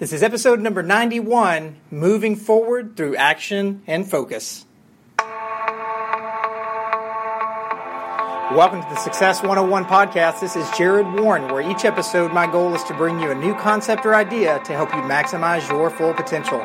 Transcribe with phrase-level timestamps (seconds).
[0.00, 4.64] This is episode number 91 Moving Forward Through Action and Focus.
[8.56, 10.40] Welcome to the Success 101 podcast.
[10.40, 13.54] This is Jared Warren, where each episode my goal is to bring you a new
[13.56, 16.60] concept or idea to help you maximize your full potential.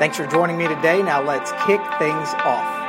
[0.00, 1.00] Thanks for joining me today.
[1.00, 2.79] Now let's kick things off.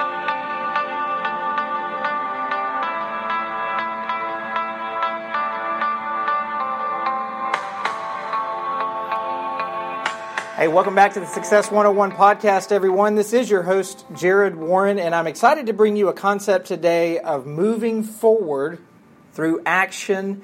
[10.62, 13.15] Hey, welcome back to the Success 101 podcast, everyone.
[13.15, 17.18] This is your host, Jared Warren, and I'm excited to bring you a concept today
[17.18, 18.78] of moving forward
[19.34, 20.43] through action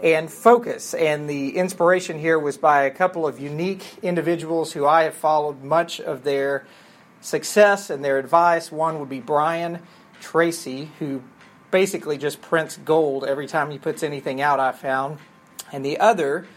[0.00, 0.94] and focus.
[0.94, 5.62] And the inspiration here was by a couple of unique individuals who I have followed
[5.62, 6.66] much of their
[7.20, 8.72] success and their advice.
[8.72, 9.78] One would be Brian
[10.20, 11.22] Tracy, who
[11.70, 15.18] basically just prints gold every time he puts anything out, I found.
[15.70, 16.48] And the other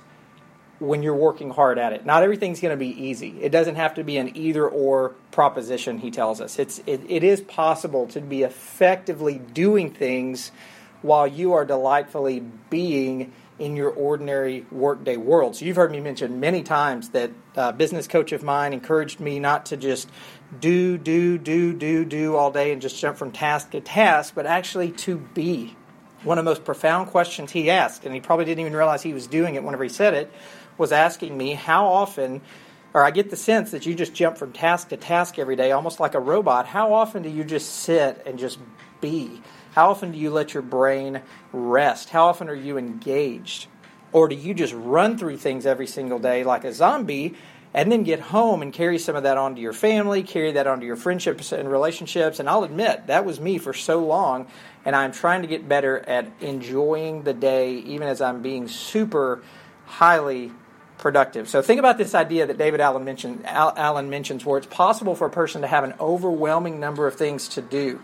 [0.79, 2.05] when you're working hard at it.
[2.05, 3.35] Not everything's going to be easy.
[3.41, 6.59] It doesn't have to be an either or proposition, he tells us.
[6.59, 10.51] It's, it, it is possible to be effectively doing things
[11.01, 15.55] while you are delightfully being in your ordinary workday world.
[15.55, 19.39] So you've heard me mention many times that a business coach of mine encouraged me
[19.39, 20.09] not to just
[20.59, 24.45] do, do, do, do, do all day and just jump from task to task, but
[24.45, 25.75] actually to be.
[26.23, 29.13] One of the most profound questions he asked, and he probably didn't even realize he
[29.13, 30.31] was doing it whenever he said it,
[30.77, 32.41] was asking me how often,
[32.93, 35.71] or I get the sense that you just jump from task to task every day,
[35.71, 36.67] almost like a robot.
[36.67, 38.59] How often do you just sit and just
[39.01, 39.41] be?
[39.77, 41.21] How often do you let your brain
[41.53, 42.09] rest?
[42.09, 43.67] How often are you engaged?
[44.11, 47.35] Or do you just run through things every single day like a zombie
[47.75, 50.87] and then get home and carry some of that onto your family, carry that onto
[50.87, 52.39] your friendships and relationships?
[52.39, 54.47] And I'll admit, that was me for so long,
[54.83, 59.43] and I'm trying to get better at enjoying the day even as I'm being super
[59.85, 60.51] highly
[60.97, 61.47] productive.
[61.47, 65.27] So think about this idea that David Allen mentioned Allen mentions where it's possible for
[65.27, 68.01] a person to have an overwhelming number of things to do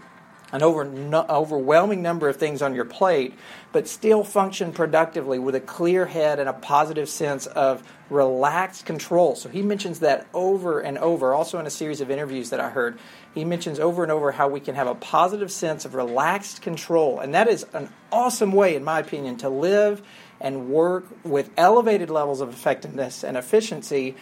[0.54, 3.34] an over, no, overwhelming number of things on your plate,
[3.72, 9.36] but still function productively with a clear head and a positive sense of relaxed control.
[9.36, 12.70] So he mentions that over and over, also in a series of interviews that I
[12.70, 13.00] heard.
[13.34, 17.20] He mentions over and over how we can have a positive sense of relaxed control.
[17.20, 20.04] And that is an awesome way, in my opinion, to live
[20.40, 24.16] and work with elevated levels of effectiveness and efficiency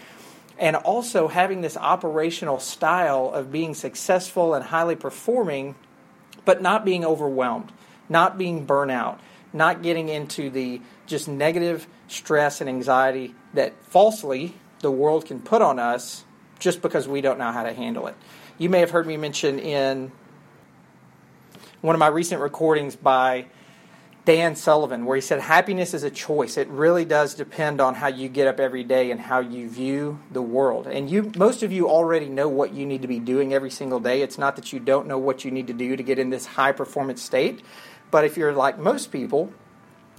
[0.58, 5.76] and also having this operational style of being successful and highly performing
[6.46, 7.72] but not being overwhelmed,
[8.10, 9.20] not being burnout,
[9.54, 15.62] not getting into the just negative stress and anxiety that falsely the world can put
[15.62, 16.24] on us
[16.60, 18.16] just because we don't know how to handle it.
[18.58, 20.12] You may have heard me mention in
[21.82, 23.48] one of my recent recordings by
[24.24, 26.56] Dan Sullivan, where he said happiness is a choice.
[26.56, 30.20] It really does depend on how you get up every day and how you view
[30.32, 30.86] the world.
[30.86, 34.00] And you, most of you already know what you need to be doing every single
[34.00, 34.22] day.
[34.22, 36.46] It's not that you don't know what you need to do to get in this
[36.46, 37.62] high performance state,
[38.12, 39.52] but if you're like most people,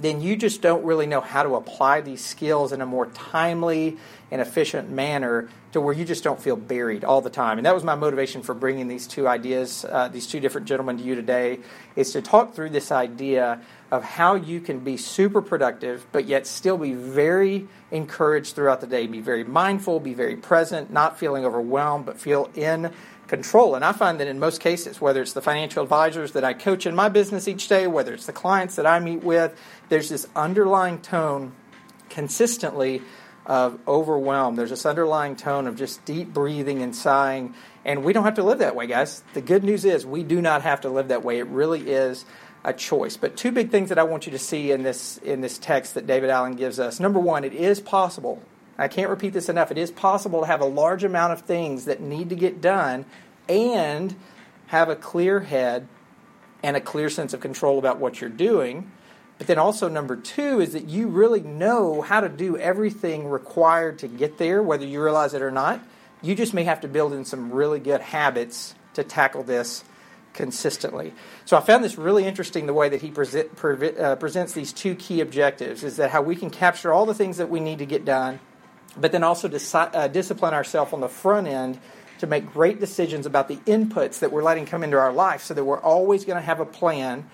[0.03, 3.97] then you just don't really know how to apply these skills in a more timely
[4.31, 7.59] and efficient manner to where you just don't feel buried all the time.
[7.59, 10.99] And that was my motivation for bringing these two ideas, uh, these two different gentlemen
[10.99, 11.61] to you today,
[11.97, 13.61] is to talk through this idea
[13.91, 18.87] of how you can be super productive, but yet still be very encouraged throughout the
[18.87, 19.07] day.
[19.07, 22.91] Be very mindful, be very present, not feeling overwhelmed, but feel in
[23.33, 23.75] control.
[23.75, 26.85] And I find that in most cases, whether it's the financial advisors that I coach
[26.85, 29.59] in my business each day, whether it's the clients that I meet with,
[29.89, 31.53] there's this underlying tone
[32.11, 33.01] consistently
[33.47, 34.57] of overwhelm.
[34.57, 37.55] There's this underlying tone of just deep breathing and sighing.
[37.87, 39.25] And we don't have to live that way, guys.
[39.33, 41.39] The good news is we do not have to live that way.
[41.39, 42.27] It really is
[42.65, 43.17] a choice.
[43.17, 45.95] But two big things that I want you to see in this in this text
[45.95, 47.01] that David Allen gives us.
[47.01, 48.43] Number one, it is possible
[48.79, 49.71] I can't repeat this enough.
[49.71, 53.05] It is possible to have a large amount of things that need to get done
[53.49, 54.15] and
[54.69, 55.87] have a clear head
[56.63, 58.91] and a clear sense of control about what you're doing.
[59.39, 63.99] But then also, number two is that you really know how to do everything required
[64.01, 65.85] to get there, whether you realize it or not.
[66.23, 69.85] You just may have to build in some really good habits to tackle this
[70.33, 71.13] consistently.
[71.45, 74.95] So I found this really interesting the way that he present, uh, presents these two
[74.95, 77.87] key objectives is that how we can capture all the things that we need to
[77.87, 78.39] get done
[78.97, 81.79] but then also uh, discipline ourselves on the front end
[82.19, 85.55] to make great decisions about the inputs that we're letting come into our life so
[85.55, 87.29] that we're always going to have a plan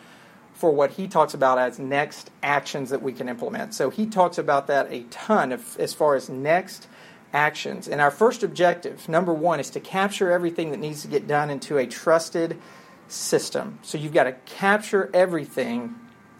[0.54, 3.74] for what he talks about as next actions that we can implement.
[3.74, 6.88] So he talks about that a ton of, as far as next
[7.32, 7.86] actions.
[7.86, 11.50] And our first objective, number one, is to capture everything that needs to get done
[11.50, 12.58] into a trusted
[13.08, 13.78] system.
[13.82, 15.94] So you've got to capture everything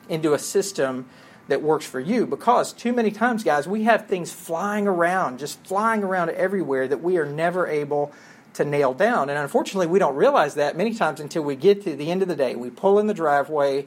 [0.09, 1.09] into a system
[1.49, 5.67] that works for you because too many times, guys, we have things flying around, just
[5.67, 8.13] flying around everywhere that we are never able
[8.55, 9.31] to nail down.
[9.31, 12.29] And unfortunately, we don't realize that many times until we get to the end of
[12.29, 12.55] the day.
[12.55, 13.87] We pull in the driveway,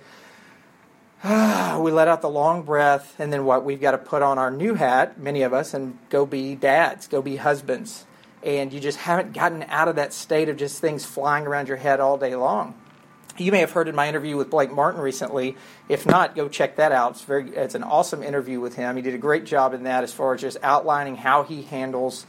[1.23, 3.63] we let out the long breath, and then what?
[3.63, 7.07] We've got to put on our new hat, many of us, and go be dads,
[7.07, 8.05] go be husbands.
[8.43, 11.77] And you just haven't gotten out of that state of just things flying around your
[11.77, 12.81] head all day long
[13.38, 15.56] you may have heard in my interview with Blake Martin recently.
[15.89, 17.12] If not, go check that out.
[17.12, 18.95] It's very it's an awesome interview with him.
[18.95, 22.25] He did a great job in that as far as just outlining how he handles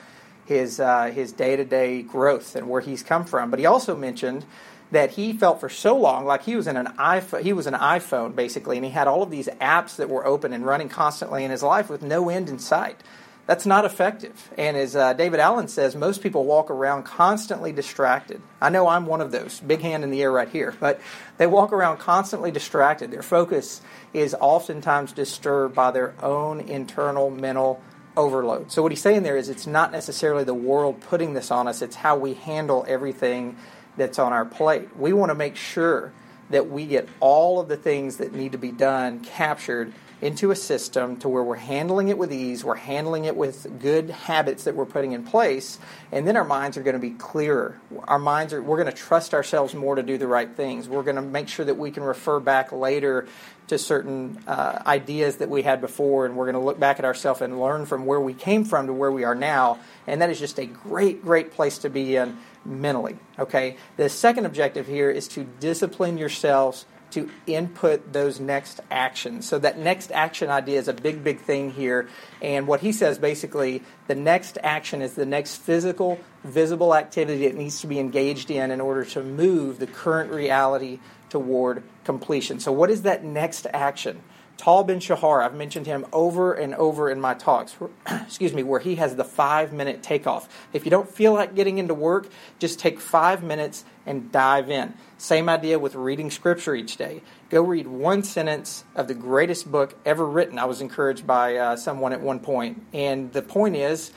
[0.47, 3.51] his uh, his day to day growth and where he's come from.
[3.51, 4.45] But he also mentioned
[4.91, 7.43] that he felt for so long like he was in an iPhone.
[7.43, 10.53] He was an iPhone basically, and he had all of these apps that were open
[10.53, 13.01] and running constantly in his life with no end in sight.
[13.47, 14.50] That's not effective.
[14.56, 18.41] And as uh, David Allen says, most people walk around constantly distracted.
[18.61, 21.00] I know I'm one of those, big hand in the air right here, but
[21.39, 23.11] they walk around constantly distracted.
[23.11, 23.81] Their focus
[24.15, 27.83] is oftentimes disturbed by their own internal mental
[28.17, 28.71] overload.
[28.71, 31.83] So, what he's saying there is it's not necessarily the world putting this on us,
[31.83, 33.56] it's how we handle everything
[33.97, 34.97] that's on our plate.
[34.97, 36.12] We want to make sure
[36.50, 39.93] that we get all of the things that need to be done captured
[40.23, 44.09] into a system to where we're handling it with ease, we're handling it with good
[44.09, 45.81] habits that we're putting in place,
[46.13, 47.77] and then our minds are going to be clearer.
[48.05, 50.89] Our minds are we're going to trust ourselves more to do the right things.
[50.89, 53.27] We're going to make sure that we can refer back later
[53.67, 57.05] to certain uh, ideas that we had before, and we're going to look back at
[57.05, 59.79] ourselves and learn from where we came from to where we are now.
[60.07, 63.17] And that is just a great, great place to be in mentally.
[63.39, 63.77] Okay.
[63.97, 69.49] The second objective here is to discipline yourselves to input those next actions.
[69.49, 72.09] So that next action idea is a big, big thing here.
[72.41, 77.56] And what he says basically, the next action is the next physical, visible activity that
[77.56, 80.99] needs to be engaged in in order to move the current reality
[81.29, 82.60] toward completion.
[82.60, 84.22] So what is that next action?
[84.56, 88.79] Tal Ben Shahar, I've mentioned him over and over in my talks, excuse me, where
[88.79, 90.49] he has the five minute takeoff.
[90.73, 92.29] If you don't feel like getting into work,
[92.59, 94.94] just take five minutes and dive in.
[95.19, 97.23] Same idea with reading scripture each day.
[97.51, 100.59] Go read one sentence of the greatest book ever written.
[100.59, 102.85] I was encouraged by uh, someone at one point.
[102.93, 104.13] And the point is,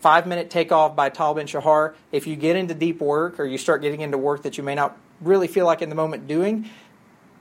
[0.00, 1.94] Five Minute Takeoff by Tal Ben Shahar.
[2.12, 4.74] If you get into deep work or you start getting into work that you may
[4.74, 6.70] not really feel like in the moment doing,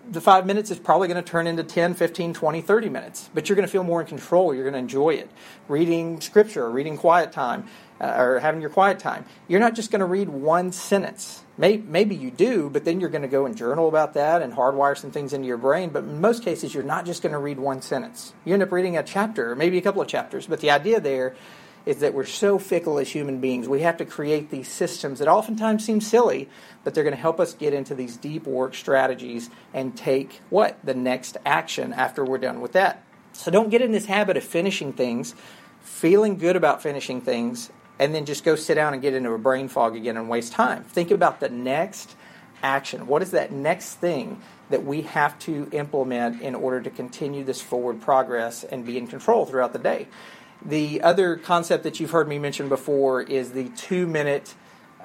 [0.09, 3.29] the five minutes is probably going to turn into 10, 15, 20, 30 minutes.
[3.33, 4.53] But you're going to feel more in control.
[4.53, 5.29] You're going to enjoy it.
[5.67, 7.67] Reading scripture, reading quiet time,
[7.99, 9.25] uh, or having your quiet time.
[9.47, 11.43] You're not just going to read one sentence.
[11.57, 14.53] Maybe, maybe you do, but then you're going to go and journal about that and
[14.53, 15.89] hardwire some things into your brain.
[15.89, 18.33] But in most cases, you're not just going to read one sentence.
[18.43, 20.47] You end up reading a chapter, or maybe a couple of chapters.
[20.47, 21.35] But the idea there
[21.85, 23.69] is that we're so fickle as human beings.
[23.69, 26.49] We have to create these systems that oftentimes seem silly,
[26.85, 30.77] but they're going to help us get into these deep work strategies and take what?
[30.85, 33.03] The next action after we're done with that.
[33.33, 35.35] So don't get in this habit of finishing things,
[35.81, 39.37] feeling good about finishing things, and then just go sit down and get into a
[39.37, 40.83] brain fog again and waste time.
[40.83, 42.15] Think about the next
[42.63, 43.07] action?
[43.07, 47.61] What is that next thing that we have to implement in order to continue this
[47.61, 50.07] forward progress and be in control throughout the day?
[50.63, 54.55] The other concept that you've heard me mention before is the two minute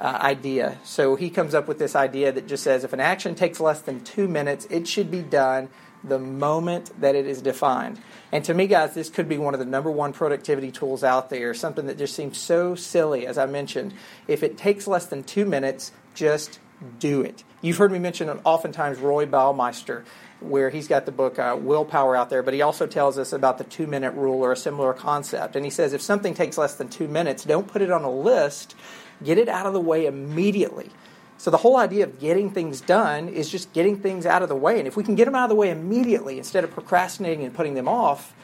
[0.00, 0.78] uh, idea.
[0.83, 3.83] So he comes up with this idea that just says if an action takes less
[3.83, 5.69] than two minutes, it should be done
[6.02, 8.00] the moment that it is defined.
[8.33, 11.28] And to me, guys, this could be one of the number one productivity tools out
[11.28, 13.92] there, something that just seems so silly, as I mentioned.
[14.26, 16.59] If it takes less than two minutes, just
[16.99, 17.45] do it.
[17.61, 20.04] You've heard me mention oftentimes Roy Baumeister,
[20.40, 23.59] where he's got the book uh, Willpower out there, but he also tells us about
[23.59, 25.57] the two minute rule or a similar concept.
[25.57, 28.11] And he says if something takes less than two minutes, don't put it on a
[28.11, 28.75] list,
[29.24, 30.90] get it out of the way immediately.
[31.38, 34.56] So the whole idea of getting things done is just getting things out of the
[34.56, 34.78] way.
[34.78, 37.54] And if we can get them out of the way immediately instead of procrastinating and
[37.54, 38.34] putting them off,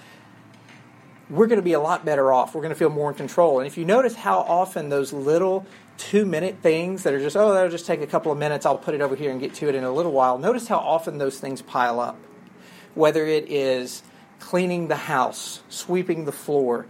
[1.28, 2.54] we're going to be a lot better off.
[2.54, 3.58] We're going to feel more in control.
[3.58, 5.66] And if you notice how often those little
[5.98, 8.78] two minute things that are just, oh, that'll just take a couple of minutes, I'll
[8.78, 11.18] put it over here and get to it in a little while, notice how often
[11.18, 12.18] those things pile up.
[12.94, 14.02] Whether it is
[14.40, 16.86] cleaning the house, sweeping the floor,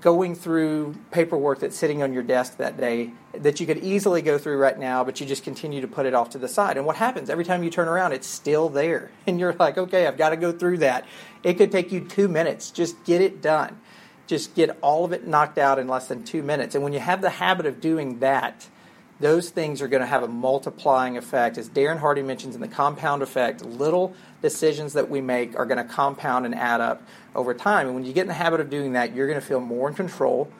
[0.00, 4.38] going through paperwork that's sitting on your desk that day that you could easily go
[4.38, 6.76] through right now, but you just continue to put it off to the side.
[6.76, 7.30] And what happens?
[7.30, 9.10] Every time you turn around, it's still there.
[9.26, 11.06] And you're like, okay, I've got to go through that.
[11.42, 12.70] It could take you two minutes.
[12.70, 13.78] Just get it done
[14.26, 16.74] just get all of it knocked out in less than two minutes.
[16.74, 18.68] And when you have the habit of doing that,
[19.22, 21.56] those things are going to have a multiplying effect.
[21.56, 25.78] As Darren Hardy mentions in the compound effect, little decisions that we make are going
[25.78, 27.02] to compound and add up
[27.36, 27.86] over time.
[27.86, 29.88] And when you get in the habit of doing that, you're going to feel more
[29.88, 30.50] in control.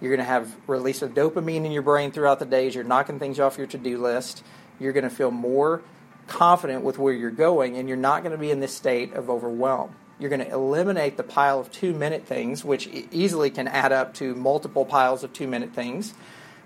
[0.00, 2.84] You're going to have release of dopamine in your brain throughout the day as you're
[2.84, 4.44] knocking things off your to do list.
[4.78, 5.82] You're going to feel more
[6.28, 9.30] confident with where you're going, and you're not going to be in this state of
[9.30, 9.96] overwhelm.
[10.20, 14.14] You're going to eliminate the pile of two minute things, which easily can add up
[14.14, 16.14] to multiple piles of two minute things.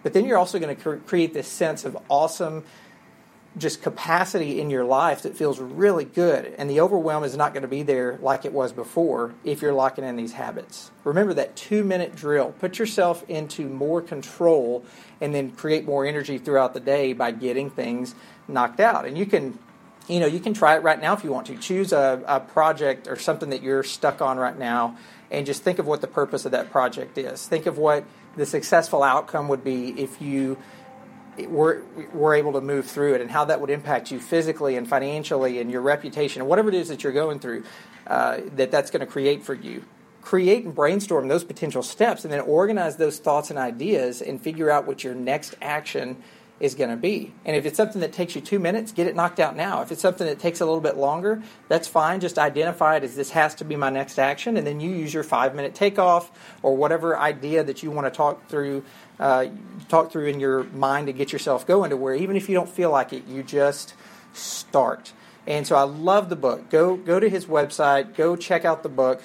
[0.07, 2.63] But then you're also going to cre- create this sense of awesome
[3.59, 6.55] just capacity in your life that feels really good.
[6.59, 9.73] And the overwhelm is not going to be there like it was before if you're
[9.73, 10.93] locking in these habits.
[11.03, 12.53] Remember that two minute drill.
[12.53, 14.85] Put yourself into more control
[15.21, 18.15] and then create more energy throughout the day by getting things
[18.47, 19.07] knocked out.
[19.07, 19.59] And you can
[20.07, 21.57] you know, you can try it right now if you want to.
[21.57, 24.97] Choose a, a project or something that you're stuck on right now
[25.33, 27.45] and just think of what the purpose of that project is.
[27.49, 28.05] Think of what
[28.37, 30.59] the successful outcome would be if you
[31.45, 34.89] were, were able to move through it and how that would impact you physically and
[34.89, 37.65] financially and your reputation and whatever it is that you're going through
[38.07, 39.85] uh, that that's going to create for you.
[40.23, 44.71] Create and brainstorm those potential steps and then organize those thoughts and ideas and figure
[44.71, 46.17] out what your next action
[46.59, 47.33] is going to be.
[47.45, 49.83] And if it's something that takes you two minutes, get it knocked out now.
[49.83, 52.21] If it's something that takes a little bit longer, that's fine.
[52.21, 55.13] Just identify it as this has to be my next action, and then you use
[55.13, 56.31] your five minute takeoff
[56.63, 58.85] or whatever idea that you want to talk through.
[59.19, 59.47] Uh,
[59.89, 62.69] talk through in your mind to get yourself going to where even if you don't
[62.69, 63.95] feel like it, you just
[64.35, 65.15] start.
[65.47, 66.69] And so I love the book.
[66.69, 68.15] Go go to his website.
[68.15, 69.23] Go check out the book.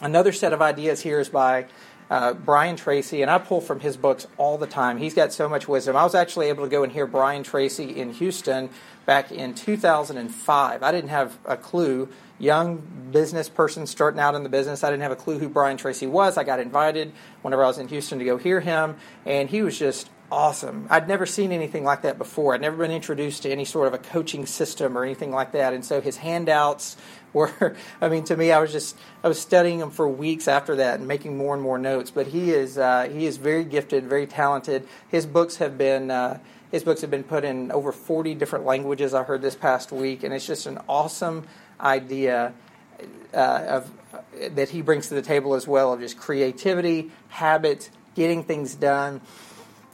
[0.00, 1.66] Another set of ideas here is by
[2.10, 4.98] uh, Brian Tracy, and I pull from his books all the time.
[4.98, 5.96] He's got so much wisdom.
[5.96, 8.70] I was actually able to go and hear Brian Tracy in Houston
[9.06, 10.82] back in 2005.
[10.82, 12.08] I didn't have a clue.
[12.38, 15.78] Young business person starting out in the business, I didn't have a clue who Brian
[15.78, 16.36] Tracy was.
[16.36, 19.78] I got invited whenever I was in Houston to go hear him, and he was
[19.78, 20.86] just awesome.
[20.90, 22.54] I'd never seen anything like that before.
[22.54, 25.72] I'd never been introduced to any sort of a coaching system or anything like that.
[25.72, 26.96] And so his handouts
[27.36, 30.76] were, I mean, to me, I was just, I was studying him for weeks after
[30.76, 32.10] that and making more and more notes.
[32.10, 34.88] But he is, uh, he is very gifted, very talented.
[35.08, 36.40] His books have been, uh,
[36.72, 39.14] his books have been put in over 40 different languages.
[39.14, 41.46] I heard this past week, and it's just an awesome
[41.80, 42.52] idea
[43.32, 43.92] uh, of
[44.54, 49.20] that he brings to the table as well of just creativity, habits, getting things done.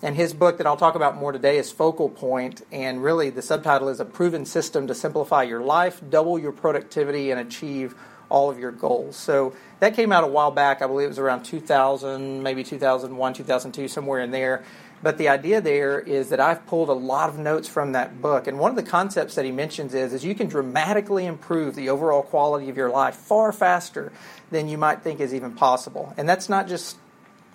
[0.04, 3.40] And his book that I'll talk about more today is Focal Point, and really the
[3.40, 7.94] subtitle is A Proven System to Simplify Your Life, Double Your Productivity, and Achieve
[8.28, 9.14] All of Your Goals.
[9.14, 10.82] So that came out a while back.
[10.82, 14.64] I believe it was around 2000, maybe 2001, 2002, somewhere in there.
[15.04, 18.48] But the idea there is that I've pulled a lot of notes from that book.
[18.48, 21.90] And one of the concepts that he mentions is, is you can dramatically improve the
[21.90, 24.12] overall quality of your life far faster
[24.50, 26.12] than you might think is even possible.
[26.16, 26.96] And that's not just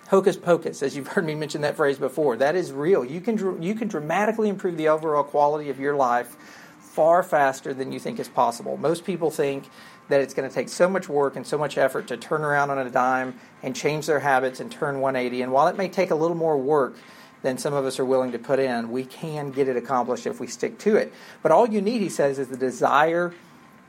[0.08, 2.36] hocus pocus, as you've heard me mention that phrase before.
[2.36, 3.04] That is real.
[3.04, 6.36] You can, you can dramatically improve the overall quality of your life
[6.80, 8.76] far faster than you think is possible.
[8.76, 9.68] Most people think
[10.08, 12.70] that it's going to take so much work and so much effort to turn around
[12.70, 15.42] on a dime and change their habits and turn 180.
[15.42, 16.96] And while it may take a little more work
[17.42, 20.40] than some of us are willing to put in, we can get it accomplished if
[20.40, 21.12] we stick to it.
[21.42, 23.34] But all you need, he says, is the desire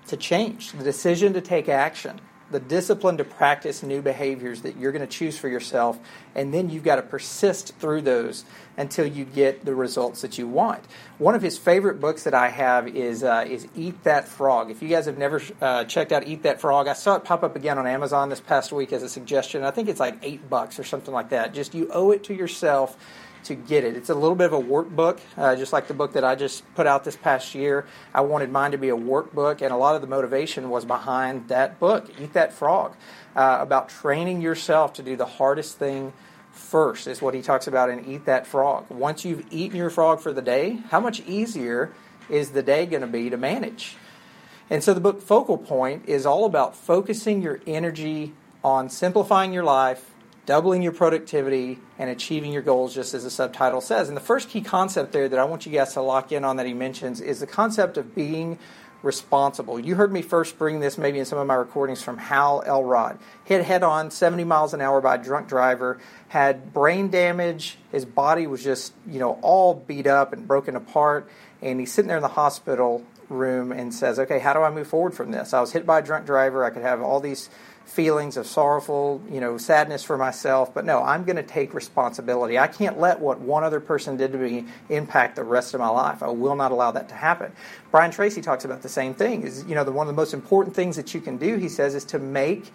[0.08, 2.20] to change, the decision to take action.
[2.52, 6.00] The discipline to practice new behaviors that you're going to choose for yourself,
[6.36, 8.46] and then you've got to persist through those
[8.78, 10.84] until you get the results that you want.
[11.18, 14.72] One of his favorite books that I have is uh, is Eat That Frog.
[14.72, 17.44] If you guys have never uh, checked out Eat That Frog, I saw it pop
[17.44, 19.64] up again on Amazon this past week as a suggestion.
[19.64, 21.54] I think it's like eight bucks or something like that.
[21.54, 22.98] Just you owe it to yourself
[23.44, 23.96] to get it.
[23.96, 26.64] It's a little bit of a workbook, uh, just like the book that I just
[26.76, 27.86] put out this past year.
[28.14, 31.48] I wanted mine to be a workbook, and a lot of the motivation was behind
[31.48, 32.96] that book, Eat That Frog,
[33.36, 36.14] uh, about training yourself to do the hardest thing
[36.52, 38.90] first, is what he talks about in Eat That Frog.
[38.90, 41.92] Once you've eaten your frog for the day, how much easier
[42.30, 43.96] is the day going to be to manage?
[44.70, 49.64] And so the book Focal Point is all about focusing your energy on simplifying your
[49.64, 50.09] life
[50.50, 54.08] doubling your productivity and achieving your goals, just as the subtitle says.
[54.08, 56.56] And the first key concept there that I want you guys to lock in on
[56.56, 58.58] that he mentions is the concept of being
[59.04, 59.80] responsible.
[59.80, 63.20] You heard me first bring this maybe in some of my recordings from Hal Elrod.
[63.44, 68.04] Hit head on 70 miles an hour by a drunk driver, had brain damage, his
[68.04, 71.30] body was just, you know, all beat up and broken apart,
[71.62, 74.88] and he's sitting there in the hospital room and says, "Okay, how do I move
[74.88, 75.54] forward from this?
[75.54, 76.66] I was hit by a drunk driver.
[76.66, 77.52] I could have all these
[77.90, 82.60] feelings of sorrowful, you know, sadness for myself, but no, I'm going to take responsibility.
[82.60, 85.90] I can't let what one other person did to me impact the rest of my
[85.90, 86.22] life.
[86.22, 87.52] I will not allow that to happen.
[87.90, 89.42] Brian Tracy talks about the same thing.
[89.42, 91.68] Is you know, the one of the most important things that you can do, he
[91.68, 92.72] says, is to make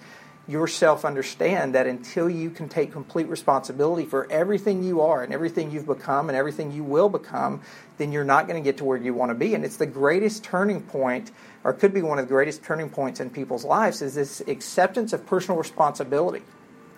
[0.46, 5.70] yourself understand that until you can take complete responsibility for everything you are and everything
[5.70, 7.62] you've become and everything you will become,
[7.96, 9.54] then you're not going to get to where you want to be.
[9.54, 11.30] And it's the greatest turning point,
[11.62, 15.12] or could be one of the greatest turning points in people's lives, is this acceptance
[15.12, 16.42] of personal responsibility.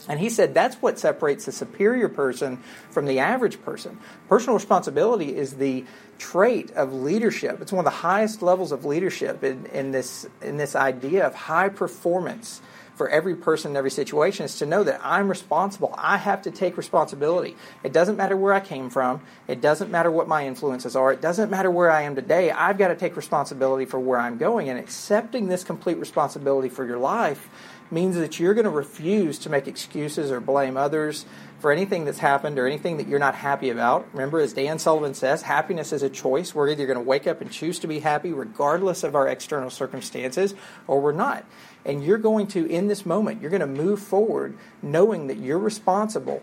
[0.08, 2.58] And he said that's what separates the superior person
[2.90, 3.98] from the average person.
[4.28, 5.84] Personal responsibility is the
[6.18, 7.60] trait of leadership.
[7.60, 11.34] It's one of the highest levels of leadership in, in this in this idea of
[11.34, 12.60] high performance
[12.96, 15.94] for every person in every situation is to know that I'm responsible.
[15.96, 17.54] I have to take responsibility.
[17.84, 19.20] It doesn't matter where I came from.
[19.46, 21.12] It doesn't matter what my influences are.
[21.12, 22.50] It doesn't matter where I am today.
[22.50, 24.68] I've got to take responsibility for where I'm going.
[24.68, 27.48] And accepting this complete responsibility for your life
[27.90, 31.24] means that you're going to refuse to make excuses or blame others
[31.58, 34.06] for anything that's happened or anything that you're not happy about.
[34.12, 36.54] Remember, as Dan Sullivan says, happiness is a choice.
[36.54, 39.70] We're either going to wake up and choose to be happy regardless of our external
[39.70, 40.54] circumstances
[40.86, 41.44] or we're not.
[41.86, 45.58] And you're going to, in this moment, you're going to move forward knowing that you're
[45.58, 46.42] responsible.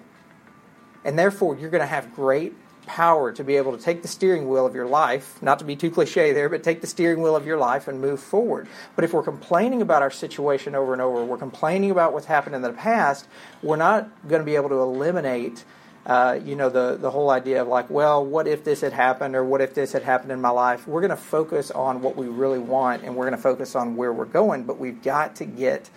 [1.04, 2.54] And therefore, you're going to have great
[2.86, 5.76] power to be able to take the steering wheel of your life, not to be
[5.76, 8.68] too cliche there, but take the steering wheel of your life and move forward.
[8.96, 12.56] But if we're complaining about our situation over and over, we're complaining about what's happened
[12.56, 13.28] in the past,
[13.62, 15.66] we're not going to be able to eliminate
[16.06, 19.36] uh, you know, the, the whole idea of like, well, what if this had happened
[19.36, 20.86] or what if this had happened in my life?
[20.88, 23.96] We're going to focus on what we really want and we're going to focus on
[23.96, 25.90] where we're going, but we've got to get.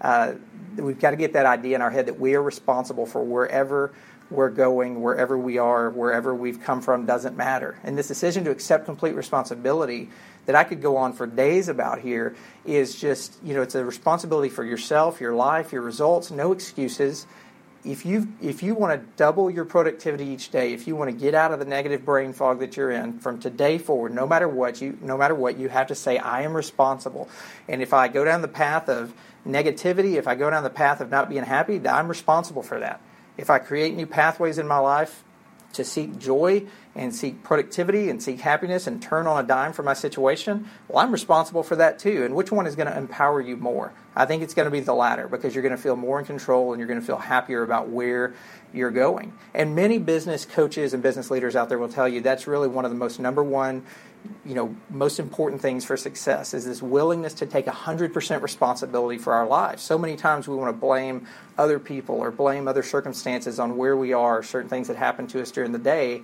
[0.00, 0.34] Uh,
[0.76, 3.92] we've got to get that idea in our head that we are responsible for wherever
[4.30, 7.78] we're going, wherever we are, wherever we've come from doesn't matter.
[7.84, 10.10] And this decision to accept complete responsibility
[10.46, 13.84] that I could go on for days about here is just, you know, it's a
[13.84, 17.26] responsibility for yourself, your life, your results, no excuses
[17.84, 21.16] if you if you want to double your productivity each day, if you want to
[21.16, 24.48] get out of the negative brain fog that you're in from today forward, no matter
[24.48, 27.28] what you no matter what you have to say I am responsible.
[27.68, 29.12] And if I go down the path of
[29.46, 33.00] negativity, if I go down the path of not being happy, I'm responsible for that.
[33.36, 35.24] If I create new pathways in my life
[35.72, 39.82] to seek joy and seek productivity and seek happiness and turn on a dime for
[39.82, 42.24] my situation, well, I'm responsible for that too.
[42.24, 43.92] And which one is going to empower you more?
[44.14, 46.26] I think it's going to be the latter because you're going to feel more in
[46.26, 48.34] control and you're going to feel happier about where
[48.74, 49.32] you're going.
[49.54, 52.84] And many business coaches and business leaders out there will tell you that's really one
[52.84, 53.82] of the most number one
[54.44, 59.32] you know most important things for success is this willingness to take 100% responsibility for
[59.32, 61.26] our lives so many times we want to blame
[61.58, 65.40] other people or blame other circumstances on where we are certain things that happen to
[65.40, 66.22] us during the day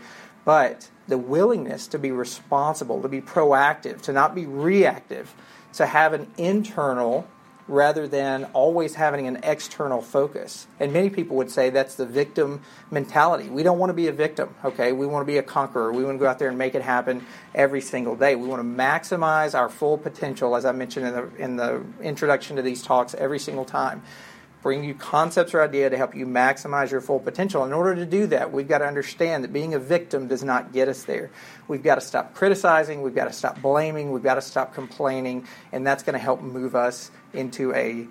[0.48, 5.34] but the willingness to be responsible, to be proactive, to not be reactive,
[5.74, 7.28] to have an internal
[7.66, 10.66] rather than always having an external focus.
[10.80, 13.50] And many people would say that's the victim mentality.
[13.50, 14.92] We don't want to be a victim, okay?
[14.92, 15.92] We want to be a conqueror.
[15.92, 18.34] We want to go out there and make it happen every single day.
[18.34, 22.56] We want to maximize our full potential, as I mentioned in the, in the introduction
[22.56, 24.02] to these talks, every single time
[24.62, 27.64] bring you concepts or idea to help you maximize your full potential.
[27.64, 30.72] In order to do that, we've got to understand that being a victim does not
[30.72, 31.30] get us there.
[31.68, 35.46] We've got to stop criticizing, we've got to stop blaming, we've got to stop complaining,
[35.72, 38.06] and that's going to help move us into a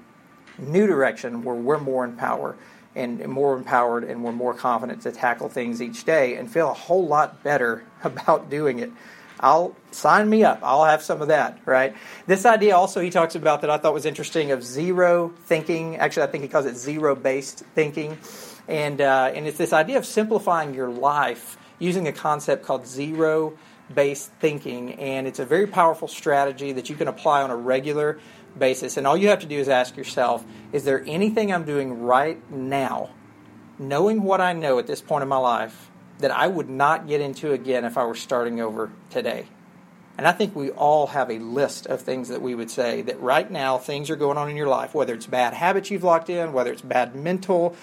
[0.58, 2.56] new direction where we're more in power
[2.96, 6.74] and more empowered and we're more confident to tackle things each day and feel a
[6.74, 8.92] whole lot better about doing it
[9.40, 10.60] I'll sign me up.
[10.64, 11.96] I'll have some of that, right?
[12.26, 15.98] This idea also he talks about that I thought was interesting of zero thinking.
[15.98, 18.18] Actually, I think he calls it zero based thinking.
[18.68, 23.54] And, uh, and it's this idea of simplifying your life using a concept called zero
[23.94, 24.94] based thinking.
[24.94, 28.20] And it's a very powerful strategy that you can apply on a regular
[28.58, 28.98] basis.
[28.98, 32.40] And all you have to do is ask yourself is there anything I'm doing right
[32.52, 33.12] now,
[33.78, 37.22] knowing what I know at this point in my life, that I would not get
[37.22, 39.48] into again if I were starting over today?
[40.18, 43.22] And I think we all have a list of things that we would say that
[43.22, 46.30] right now things are going on in your life, whether it's bad habits you've locked
[46.30, 47.76] in, whether it's bad mental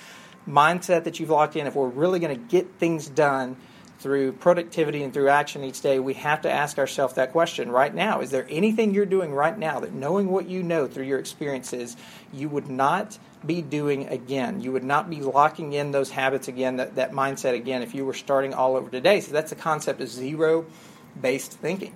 [0.49, 1.67] mindset that you've locked in.
[1.69, 3.57] If we're really going to get things done,
[4.05, 7.95] through productivity and through action each day, we have to ask ourselves that question right
[7.95, 8.21] now.
[8.21, 11.97] Is there anything you're doing right now that knowing what you know through your experiences,
[12.31, 14.61] you would not be doing again?
[14.61, 18.05] You would not be locking in those habits again, that, that mindset again, if you
[18.05, 19.21] were starting all over today.
[19.21, 20.67] So that's the concept of zero
[21.21, 21.95] based thinking.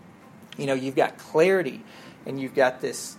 [0.57, 1.85] You know, you've got clarity
[2.27, 3.17] and you've got this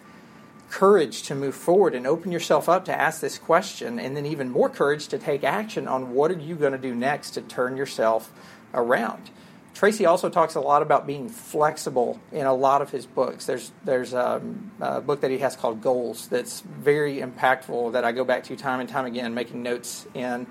[0.69, 4.49] courage to move forward and open yourself up to ask this question, and then even
[4.49, 7.75] more courage to take action on what are you going to do next to turn
[7.75, 8.31] yourself
[8.73, 9.31] around.
[9.79, 13.45] Tracy also talks a lot about being flexible in a lot of his books.
[13.45, 18.11] There's there's um, a book that he has called Goals that's very impactful that I
[18.11, 20.47] go back to time and time again, making notes in.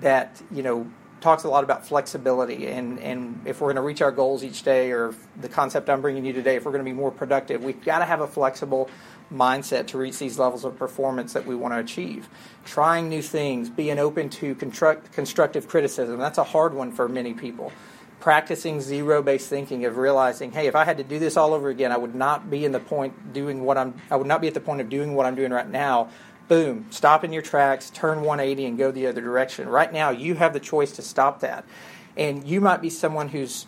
[0.00, 4.00] That you know talks a lot about flexibility and and if we're going to reach
[4.00, 6.90] our goals each day, or the concept I'm bringing you today, if we're going to
[6.90, 8.88] be more productive, we've got to have a flexible
[9.30, 12.26] mindset to reach these levels of performance that we want to achieve.
[12.64, 17.34] Trying new things, being open to construct, constructive criticism, that's a hard one for many
[17.34, 17.70] people.
[18.22, 21.70] Practicing zero based thinking of realizing, hey, if I had to do this all over
[21.70, 24.46] again, I would not be in the point doing what I'm I would not be
[24.46, 26.08] at the point of doing what I'm doing right now.
[26.46, 29.68] Boom, stop in your tracks, turn 180 and go the other direction.
[29.68, 31.64] Right now you have the choice to stop that.
[32.16, 33.66] And you might be someone who's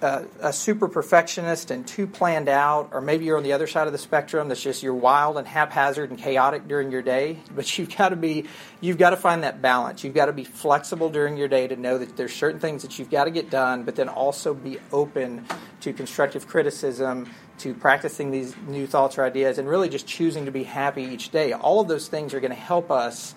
[0.00, 3.86] uh, a super perfectionist and too planned out, or maybe you're on the other side
[3.86, 7.38] of the spectrum that's just you're wild and haphazard and chaotic during your day.
[7.54, 8.46] But you've got to be,
[8.80, 10.02] you've got to find that balance.
[10.02, 12.98] You've got to be flexible during your day to know that there's certain things that
[12.98, 15.44] you've got to get done, but then also be open
[15.80, 20.50] to constructive criticism, to practicing these new thoughts or ideas, and really just choosing to
[20.50, 21.52] be happy each day.
[21.52, 23.34] All of those things are going to help us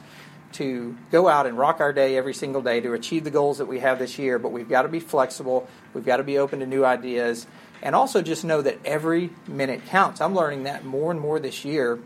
[0.53, 3.65] to go out and rock our day every single day to achieve the goals that
[3.65, 5.67] we have this year, but we've got to be flexible.
[5.93, 7.47] We've got to be open to new ideas.
[7.81, 10.21] And also just know that every minute counts.
[10.21, 11.99] I'm learning that more and more this year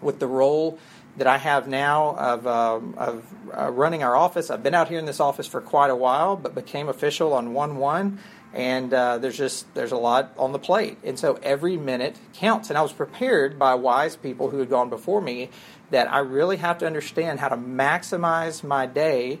[0.00, 0.78] with the role
[1.16, 3.24] that I have now of, um, of
[3.56, 4.50] uh, running our office.
[4.50, 7.52] I've been out here in this office for quite a while, but became official on
[7.52, 8.18] 1 1
[8.52, 12.68] and uh, there's just there's a lot on the plate and so every minute counts
[12.68, 15.48] and i was prepared by wise people who had gone before me
[15.90, 19.38] that i really have to understand how to maximize my day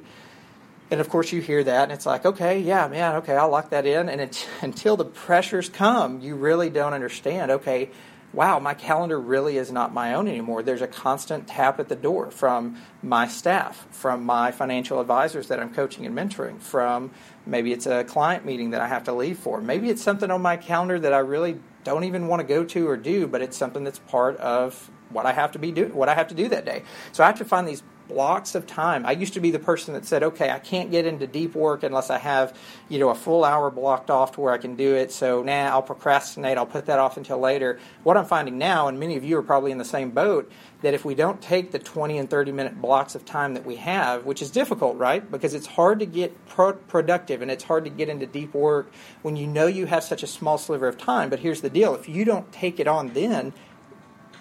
[0.90, 3.70] and of course you hear that and it's like okay yeah man okay i'll lock
[3.70, 7.90] that in and it, until the pressures come you really don't understand okay
[8.32, 10.62] wow, my calendar really is not my own anymore.
[10.62, 15.58] There's a constant tap at the door from my staff, from my financial advisors that
[15.58, 17.10] I'm coaching and mentoring, from
[17.44, 19.60] maybe it's a client meeting that I have to leave for.
[19.60, 22.88] Maybe it's something on my calendar that I really don't even want to go to
[22.88, 26.08] or do, but it's something that's part of what I have to be do what
[26.08, 26.82] I have to do that day.
[27.12, 29.06] So I have to find these blocks of time.
[29.06, 31.82] I used to be the person that said, okay, I can't get into deep work
[31.82, 32.56] unless I have,
[32.88, 35.12] you know, a full hour blocked off to where I can do it.
[35.12, 36.58] So now nah, I'll procrastinate.
[36.58, 37.78] I'll put that off until later.
[38.02, 40.50] What I'm finding now, and many of you are probably in the same boat,
[40.82, 43.76] that if we don't take the 20 and 30 minute blocks of time that we
[43.76, 45.30] have, which is difficult, right?
[45.30, 48.90] Because it's hard to get pro- productive and it's hard to get into deep work
[49.22, 51.30] when you know you have such a small sliver of time.
[51.30, 53.52] But here's the deal if you don't take it on then,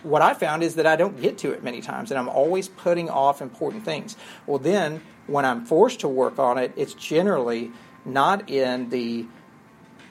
[0.04, 2.68] what I found is that I don't get to it many times, and I'm always
[2.68, 4.16] putting off important things.
[4.46, 7.72] Well, then when I'm forced to work on it, it's generally
[8.06, 9.26] not in the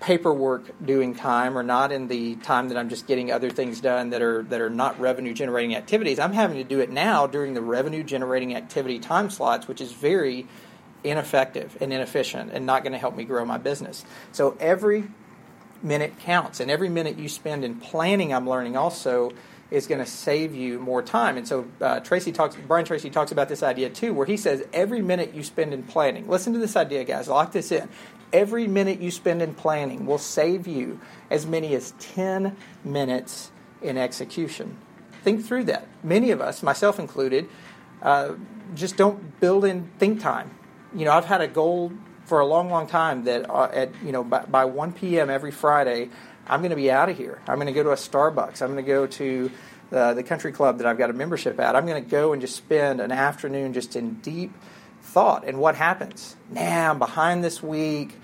[0.01, 4.11] paperwork doing time or not in the time that I'm just getting other things done
[4.11, 6.19] that are that are not revenue generating activities.
[6.19, 9.93] I'm having to do it now during the revenue generating activity time slots, which is
[9.93, 10.47] very
[11.03, 14.05] ineffective and inefficient and not going to help me grow my business.
[14.33, 15.09] So every
[15.83, 19.33] minute counts and every minute you spend in planning I'm learning also
[19.71, 21.37] is going to save you more time.
[21.37, 24.67] And so uh, Tracy talks, Brian Tracy talks about this idea too, where he says
[24.73, 26.29] every minute you spend in planning.
[26.29, 27.29] Listen to this idea, guys.
[27.29, 27.89] Lock this in.
[28.33, 31.01] Every minute you spend in planning will save you
[31.31, 33.51] as many as ten minutes
[33.83, 34.77] in execution.
[35.23, 35.87] Think through that.
[36.03, 37.49] Many of us, myself included,
[38.03, 38.35] uh,
[38.75, 40.51] just don't build in think time.
[40.95, 41.93] You know, I've had a goal
[42.25, 45.31] for a long, long time that uh, at you know by, by 1 p.m.
[45.31, 46.11] every Friday
[46.49, 47.41] I'm going to be out of here.
[47.47, 48.63] I'm going to go to a Starbucks.
[48.63, 49.51] I'm going to go to
[49.91, 51.77] the, the country club that I've got a membership at.
[51.77, 54.53] I'm going to go and just spend an afternoon just in deep
[55.03, 55.47] thought.
[55.47, 56.37] And what happens?
[56.51, 58.17] Now I'm behind this week.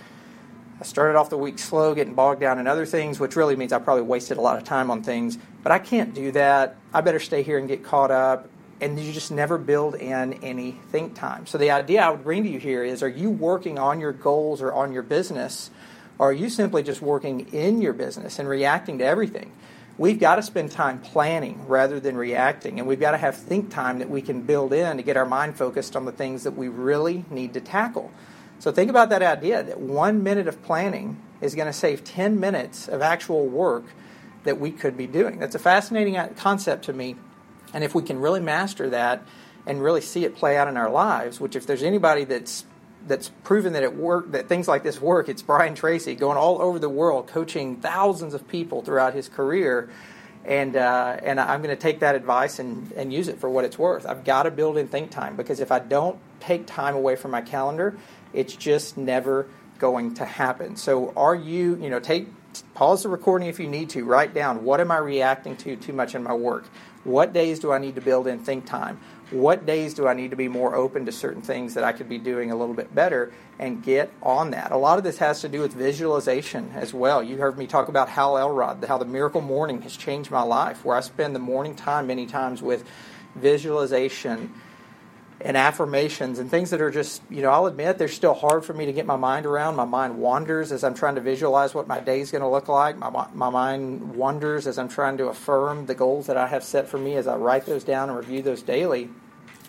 [0.80, 3.72] I started off the week slow, getting bogged down in other things, which really means
[3.72, 5.38] I probably wasted a lot of time on things.
[5.62, 6.76] But I can't do that.
[6.92, 8.48] I better stay here and get caught up.
[8.80, 11.46] And you just never build in any think time.
[11.46, 14.12] So the idea I would bring to you here is are you working on your
[14.12, 15.70] goals or on your business?
[16.18, 19.52] Or are you simply just working in your business and reacting to everything?
[19.96, 23.70] We've got to spend time planning rather than reacting, and we've got to have think
[23.70, 26.56] time that we can build in to get our mind focused on the things that
[26.56, 28.10] we really need to tackle.
[28.58, 32.40] So think about that idea that one minute of planning is going to save 10
[32.40, 33.84] minutes of actual work
[34.44, 35.38] that we could be doing.
[35.38, 37.16] That's a fascinating uh, concept to me.
[37.72, 39.22] And if we can really master that
[39.66, 42.64] and really see it play out in our lives, which if there's anybody that's
[43.06, 46.60] that's proven that it work that things like this work, it's Brian Tracy going all
[46.60, 49.90] over the world coaching thousands of people throughout his career.
[50.44, 53.64] And, uh, and I'm going to take that advice and, and use it for what
[53.64, 54.04] it's worth.
[54.04, 57.30] I've got to build in think time because if I don't take time away from
[57.30, 57.96] my calendar,
[58.34, 59.46] it's just never
[59.78, 60.76] going to happen.
[60.76, 62.28] So, are you, you know, take
[62.74, 64.04] pause the recording if you need to.
[64.04, 66.66] Write down what am I reacting to too much in my work?
[67.04, 69.00] What days do I need to build in think time?
[69.30, 72.08] What days do I need to be more open to certain things that I could
[72.08, 74.70] be doing a little bit better and get on that?
[74.70, 77.22] A lot of this has to do with visualization as well.
[77.22, 80.84] You heard me talk about Hal Elrod, how the miracle morning has changed my life,
[80.84, 82.84] where I spend the morning time many times with
[83.34, 84.52] visualization
[85.40, 88.72] and affirmations and things that are just, you know, I'll admit they're still hard for
[88.72, 89.76] me to get my mind around.
[89.76, 92.68] My mind wanders as I'm trying to visualize what my day is going to look
[92.68, 92.96] like.
[92.96, 96.88] My, my mind wanders as I'm trying to affirm the goals that I have set
[96.88, 99.10] for me as I write those down and review those daily.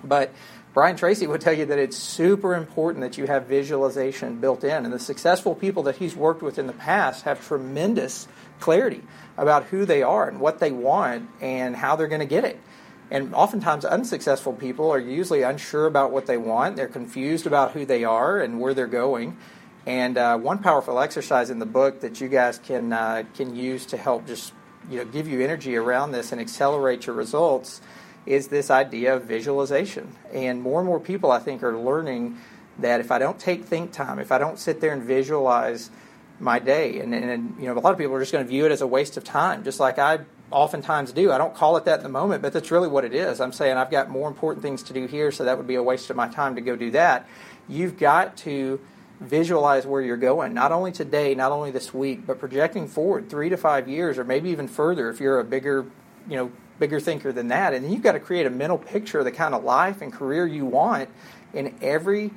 [0.03, 0.31] But
[0.73, 4.85] Brian Tracy would tell you that it's super important that you have visualization built in.
[4.85, 8.27] And the successful people that he's worked with in the past have tremendous
[8.59, 9.01] clarity
[9.37, 12.59] about who they are and what they want and how they're going to get it.
[13.11, 16.75] And oftentimes, unsuccessful people are usually unsure about what they want.
[16.75, 19.37] They're confused about who they are and where they're going.
[19.85, 23.85] And uh, one powerful exercise in the book that you guys can uh, can use
[23.87, 24.53] to help just
[24.89, 27.81] you know give you energy around this and accelerate your results
[28.25, 30.15] is this idea of visualization.
[30.33, 32.37] And more and more people, I think, are learning
[32.79, 35.91] that if I don't take think time, if I don't sit there and visualize
[36.39, 38.65] my day, and, and you know, a lot of people are just going to view
[38.65, 40.19] it as a waste of time, just like I
[40.55, 41.33] oftentimes do.
[41.33, 43.41] I don't call it that in the moment, but that's really what it is.
[43.41, 45.83] I'm saying I've got more important things to do here, so that would be a
[45.83, 47.27] waste of my time to go do that.
[47.67, 48.79] You've got to
[49.19, 53.49] visualize where you're going, not only today, not only this week, but projecting forward three
[53.49, 55.85] to five years, or maybe even further if you're a bigger,
[56.29, 57.73] you know, bigger thinker than that.
[57.73, 60.47] And you've got to create a mental picture of the kind of life and career
[60.47, 61.09] you want
[61.53, 62.31] in every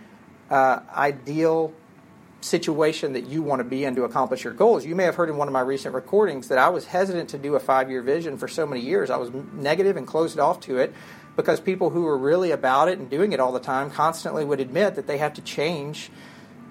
[0.51, 1.73] uh, ideal
[2.41, 4.87] situation that you want to be in to accomplish your goals.
[4.87, 7.39] You may have heard in one of my recent recordings that I was hesitant to
[7.39, 9.11] do a five year vision for so many years.
[9.11, 10.95] I was negative and closed off to it
[11.37, 14.61] because people who were really about it and doing it all the time constantly would
[14.61, 16.11] admit that they have to change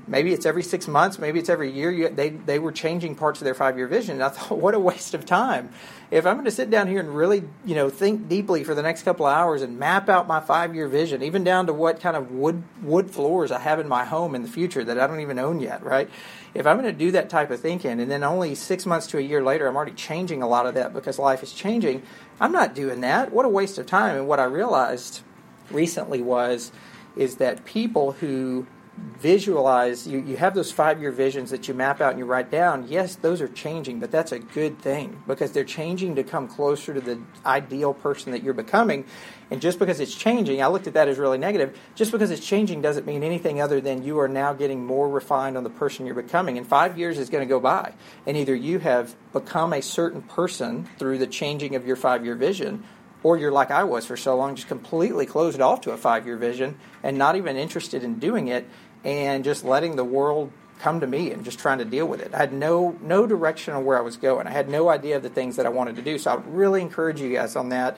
[0.07, 1.91] maybe it's every six months, maybe it's every year.
[1.91, 4.15] You, they, they were changing parts of their five year vision.
[4.15, 5.69] And I thought, what a waste of time.
[6.09, 8.81] If I'm going to sit down here and really, you know, think deeply for the
[8.81, 11.99] next couple of hours and map out my five year vision, even down to what
[11.99, 15.05] kind of wood wood floors I have in my home in the future that I
[15.07, 16.09] don't even own yet, right?
[16.53, 19.17] If I'm going to do that type of thinking, and then only six months to
[19.17, 22.03] a year later, I'm already changing a lot of that because life is changing,
[22.39, 23.31] I'm not doing that.
[23.31, 24.15] What a waste of time.
[24.15, 25.21] And what I realized
[25.69, 26.71] recently was
[27.17, 28.65] is that people who
[28.97, 32.49] visualize you, you have those five year visions that you map out and you write
[32.51, 36.47] down yes those are changing but that's a good thing because they're changing to come
[36.47, 39.05] closer to the ideal person that you're becoming.
[39.49, 42.45] And just because it's changing i looked at that as really negative just because it's
[42.45, 46.05] changing doesn't mean anything other than you are now getting more refined on the person
[46.05, 46.57] you're becoming.
[46.57, 47.93] And five years is going to go by
[48.25, 52.35] and either you have become a certain person through the changing of your five year
[52.35, 52.83] vision
[53.23, 56.25] or you're like I was for so long, just completely closed off to a five
[56.25, 58.67] year vision and not even interested in doing it
[59.07, 62.33] and just letting the world come to me and just trying to deal with it.
[62.33, 64.45] I had no no direction on where I was going.
[64.45, 66.19] I had no idea of the things that I wanted to do.
[66.19, 67.97] So I really encourage you guys on that.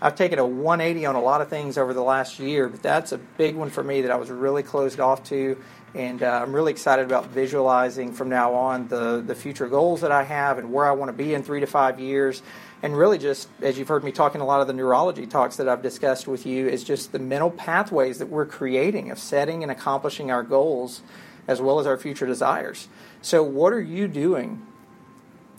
[0.00, 3.12] I've taken a 180 on a lot of things over the last year, but that's
[3.12, 5.58] a big one for me that I was really closed off to.
[5.94, 10.12] And uh, I'm really excited about visualizing from now on the, the future goals that
[10.12, 12.42] I have and where I want to be in three to five years
[12.82, 15.68] and really just as you've heard me talking a lot of the neurology talks that
[15.68, 19.72] I've discussed with you is just the mental pathways that we're creating of setting and
[19.72, 21.02] accomplishing our goals
[21.46, 22.88] as well as our future desires.
[23.22, 24.66] So what are you doing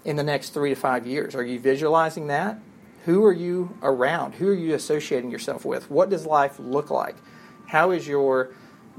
[0.05, 1.36] in the next 3 to 5 years?
[1.36, 2.60] Are you visualizing that?
[3.05, 4.36] Who are you around?
[4.36, 5.89] Who are you associating yourself with?
[5.89, 7.15] What does life look like?
[7.67, 8.51] How is your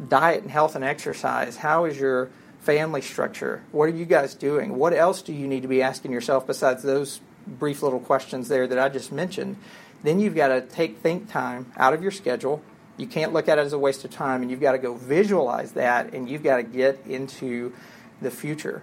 [0.08, 1.56] diet and health and exercise?
[1.56, 2.30] How is your
[2.60, 3.62] family structure?
[3.72, 4.76] What are you guys doing?
[4.76, 8.66] What else do you need to be asking yourself besides those brief little questions there
[8.66, 9.56] that I just mentioned,
[10.02, 12.62] then you've got to take think time out of your schedule.
[12.96, 14.94] You can't look at it as a waste of time, and you've got to go
[14.94, 17.72] visualize that, and you've got to get into
[18.20, 18.82] the future.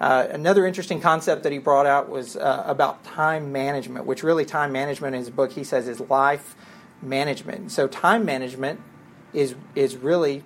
[0.00, 4.44] Uh, another interesting concept that he brought out was uh, about time management, which really
[4.44, 6.54] time management in his book he says is life
[7.02, 7.72] management.
[7.72, 8.80] So time management
[9.32, 10.44] is is really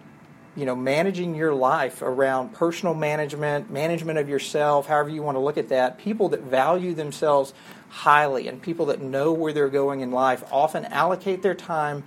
[0.57, 5.41] you know managing your life around personal management, management of yourself, however you want to
[5.41, 5.99] look at that.
[5.99, 7.55] People that value themselves
[7.89, 12.05] highly and people that know where they're going in life often allocate their time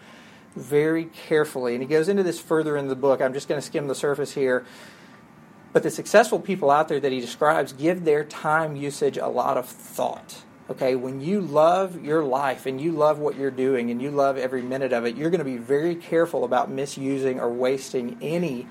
[0.55, 1.73] very carefully.
[1.73, 3.21] And he goes into this further in the book.
[3.21, 4.65] I'm just going to skim the surface here.
[5.73, 9.57] But the successful people out there that he describes give their time usage a lot
[9.57, 10.43] of thought.
[10.67, 14.35] Okay, when you love your life and you love what you're doing and you love
[14.35, 18.65] every minute of it, you're going to be very careful about misusing or wasting any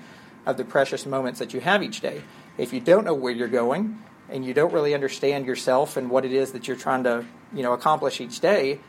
[0.45, 2.21] of the precious moments that you have each day.
[2.57, 3.97] If you don't know where you're going
[4.29, 7.63] and you don't really understand yourself and what it is that you're trying to, you
[7.63, 8.79] know, accomplish each day,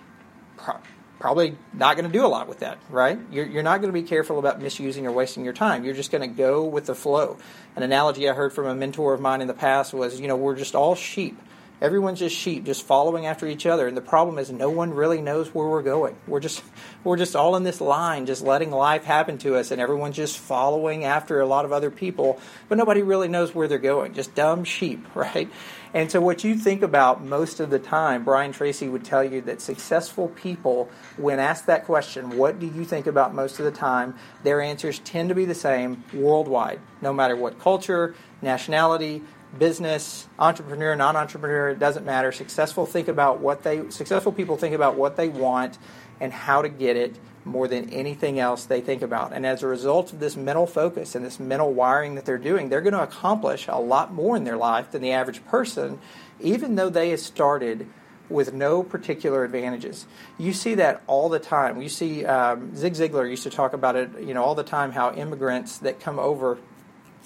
[1.20, 3.18] probably not going to do a lot with that, right?
[3.30, 5.84] You're, you're not going to be careful about misusing or wasting your time.
[5.84, 7.38] You're just going to go with the flow.
[7.76, 10.36] An analogy I heard from a mentor of mine in the past was, you know,
[10.36, 11.40] we're just all sheep.
[11.80, 13.86] Everyone's just sheep, just following after each other.
[13.86, 16.16] And the problem is, no one really knows where we're going.
[16.26, 16.62] We're just,
[17.04, 20.38] we're just all in this line, just letting life happen to us, and everyone's just
[20.38, 24.14] following after a lot of other people, but nobody really knows where they're going.
[24.14, 25.50] Just dumb sheep, right?
[25.92, 29.42] And so, what you think about most of the time, Brian Tracy would tell you
[29.42, 33.70] that successful people, when asked that question, what do you think about most of the
[33.70, 39.22] time, their answers tend to be the same worldwide, no matter what culture, nationality,
[39.58, 42.32] business, entrepreneur, non-entrepreneur, it doesn't matter.
[42.32, 45.78] Successful think about what they successful people think about what they want
[46.20, 49.32] and how to get it more than anything else they think about.
[49.32, 52.68] And as a result of this mental focus and this mental wiring that they're doing,
[52.68, 56.00] they're going to accomplish a lot more in their life than the average person,
[56.40, 57.86] even though they have started
[58.28, 60.06] with no particular advantages.
[60.36, 61.80] You see that all the time.
[61.80, 64.90] You see um, Zig Ziglar used to talk about it, you know, all the time.
[64.90, 66.58] How immigrants that come over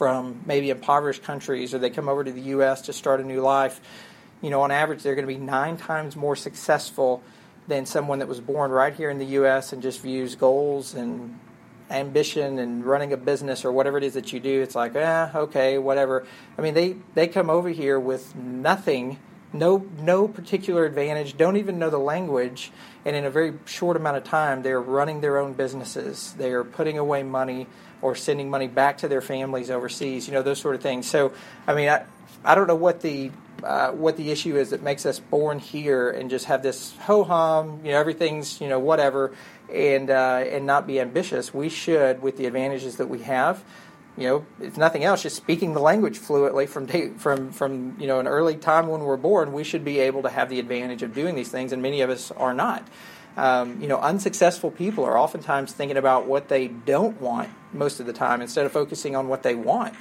[0.00, 2.80] from maybe impoverished countries or they come over to the U.S.
[2.80, 3.82] to start a new life,
[4.40, 7.22] you know, on average, they're going to be nine times more successful
[7.68, 9.74] than someone that was born right here in the U.S.
[9.74, 11.38] and just views goals and
[11.90, 14.62] ambition and running a business or whatever it is that you do.
[14.62, 16.26] It's like, eh, okay, whatever.
[16.56, 19.18] I mean, they, they come over here with nothing,
[19.52, 22.72] no, no particular advantage, don't even know the language,
[23.04, 26.34] and in a very short amount of time, they're running their own businesses.
[26.36, 27.66] They are putting away money
[28.02, 31.08] or sending money back to their families overseas, you know, those sort of things.
[31.08, 31.32] So,
[31.66, 32.04] I mean, I,
[32.44, 33.30] I don't know what the
[33.62, 37.24] uh, what the issue is that makes us born here and just have this ho
[37.24, 39.32] hum, you know, everything's you know whatever,
[39.72, 41.52] and uh, and not be ambitious.
[41.52, 43.62] We should, with the advantages that we have,
[44.16, 48.06] you know, if nothing else, just speaking the language fluently from day, from from you
[48.06, 51.02] know an early time when we're born, we should be able to have the advantage
[51.02, 52.86] of doing these things, and many of us are not.
[53.36, 58.06] Um, you know, unsuccessful people are oftentimes thinking about what they don't want most of
[58.06, 59.94] the time instead of focusing on what they want.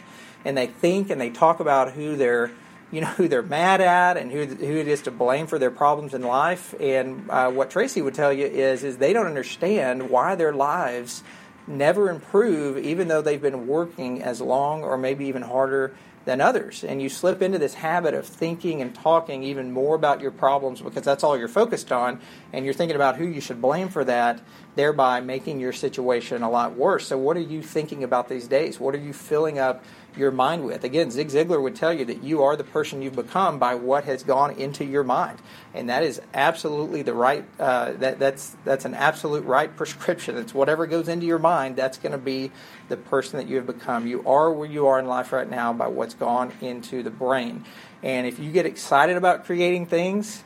[0.44, 2.52] And they think and they talk about who they're,
[2.92, 5.72] you know, who they're mad at and who who it is to blame for their
[5.72, 6.74] problems in life.
[6.80, 11.24] And uh, what Tracy would tell you is is they don't understand why their lives
[11.70, 15.94] never improve, even though they've been working as long or maybe even harder
[16.26, 16.84] than others.
[16.84, 20.82] And you slip into this habit of thinking and talking even more about your problems
[20.82, 22.20] because that's all you're focused on,
[22.54, 24.42] and you're thinking about who you should blame for that,
[24.76, 27.08] thereby making your situation a lot worse.
[27.08, 28.80] So, what are you thinking about these days?
[28.80, 29.84] What are you filling up
[30.18, 30.84] your mind with.
[30.84, 34.04] Again, Zig Ziglar would tell you that you are the person you've become by what
[34.06, 35.40] has gone into your mind,
[35.74, 37.46] and that is absolutely the right.
[37.60, 40.38] Uh, that that's that's an absolute right prescription.
[40.38, 41.76] It's whatever goes into your mind.
[41.76, 42.52] That's going to be
[42.90, 44.08] the person that you have become.
[44.08, 47.66] You are where you are in life right now by what's gone into the brain.
[48.02, 50.44] And if you get excited about creating things,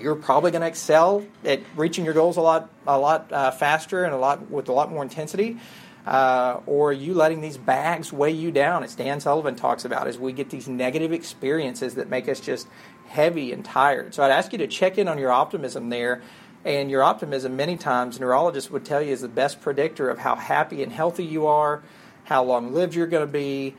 [0.00, 4.04] you're probably going to excel at reaching your goals a lot a lot uh, faster
[4.04, 5.58] and a lot with a lot more intensity
[6.06, 10.18] uh, or you letting these bags weigh you down, as Dan Sullivan talks about, as
[10.18, 12.68] we get these negative experiences that make us just
[13.06, 14.14] heavy and tired.
[14.14, 16.22] So I'd ask you to check in on your optimism there.
[16.64, 20.34] And your optimism, many times, neurologists would tell you, is the best predictor of how
[20.34, 21.82] happy and healthy you are,
[22.24, 23.74] how long lived you're going to be,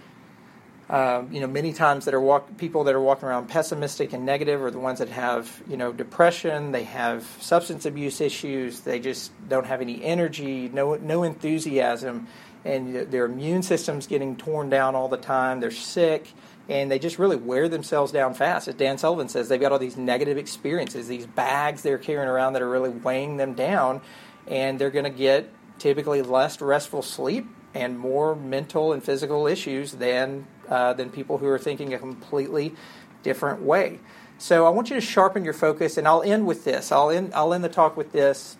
[0.89, 4.25] um, you know, many times that are walk, people that are walking around pessimistic and
[4.25, 6.71] negative are the ones that have, you know, depression.
[6.71, 8.81] They have substance abuse issues.
[8.81, 12.27] They just don't have any energy, no no enthusiasm,
[12.63, 15.59] and their immune system's getting torn down all the time.
[15.59, 16.31] They're sick,
[16.69, 18.67] and they just really wear themselves down fast.
[18.67, 22.53] As Dan Sullivan says, they've got all these negative experiences, these bags they're carrying around
[22.53, 24.01] that are really weighing them down,
[24.47, 29.93] and they're going to get typically less restful sleep and more mental and physical issues
[29.93, 32.75] than uh, than people who are thinking a completely
[33.23, 33.99] different way.
[34.37, 36.91] So I want you to sharpen your focus, and I'll end with this.
[36.91, 38.57] I'll end I'll end the talk with this.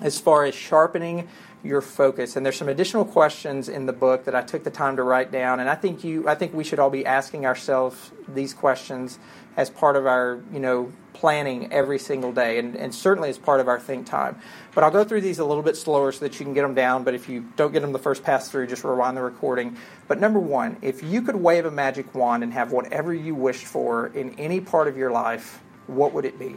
[0.00, 1.28] As far as sharpening
[1.62, 2.36] your focus.
[2.36, 5.30] And there's some additional questions in the book that I took the time to write
[5.30, 5.60] down.
[5.60, 9.18] And I think you, I think we should all be asking ourselves these questions
[9.56, 13.60] as part of our, you know, planning every single day, and, and certainly as part
[13.60, 14.40] of our think time.
[14.74, 16.72] But I'll go through these a little bit slower so that you can get them
[16.74, 17.04] down.
[17.04, 19.76] But if you don't get them the first pass through, just rewind the recording.
[20.08, 23.66] But number one, if you could wave a magic wand and have whatever you wished
[23.66, 26.56] for in any part of your life, what would it be?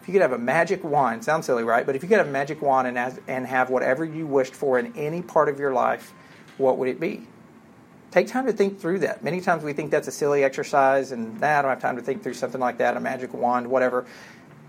[0.00, 1.84] If you could have a magic wand, sounds silly, right?
[1.84, 4.78] But if you could have a magic wand and, and have whatever you wished for
[4.78, 6.14] in any part of your life,
[6.56, 7.26] what would it be?
[8.10, 9.22] Take time to think through that.
[9.22, 12.02] Many times we think that's a silly exercise and nah, I don't have time to
[12.02, 14.06] think through something like that, a magic wand, whatever.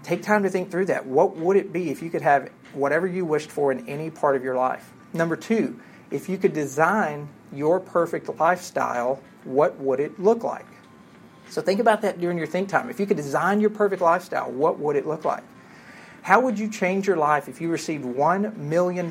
[0.04, 1.06] Take time to think through that.
[1.06, 4.36] What would it be if you could have whatever you wished for in any part
[4.36, 4.94] of your life?
[5.14, 5.80] Number two,
[6.12, 10.68] if you could design your perfect lifestyle, what would it look like?
[11.52, 12.90] So think about that during your think time.
[12.90, 15.44] If you could design your perfect lifestyle, what would it look like?
[16.22, 19.08] How would you change your life if you received $1 million